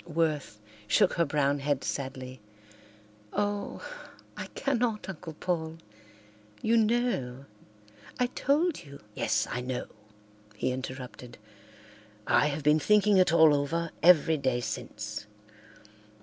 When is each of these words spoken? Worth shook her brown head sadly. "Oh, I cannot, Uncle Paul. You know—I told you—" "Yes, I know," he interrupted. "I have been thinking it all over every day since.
Worth 0.07 0.59
shook 0.87 1.13
her 1.13 1.25
brown 1.25 1.59
head 1.59 1.83
sadly. 1.83 2.41
"Oh, 3.33 3.87
I 4.35 4.47
cannot, 4.55 5.07
Uncle 5.07 5.33
Paul. 5.35 5.77
You 6.63 6.75
know—I 6.75 8.25
told 8.25 8.83
you—" 8.83 9.03
"Yes, 9.13 9.45
I 9.51 9.61
know," 9.61 9.85
he 10.55 10.71
interrupted. 10.71 11.37
"I 12.25 12.47
have 12.47 12.63
been 12.63 12.79
thinking 12.79 13.17
it 13.17 13.31
all 13.31 13.53
over 13.53 13.91
every 14.01 14.37
day 14.37 14.59
since. 14.59 15.27